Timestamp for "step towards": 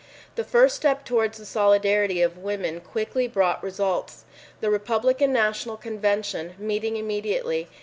0.77-1.37